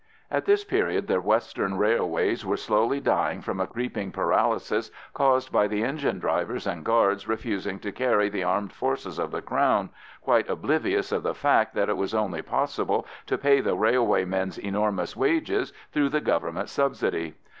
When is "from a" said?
3.39-3.67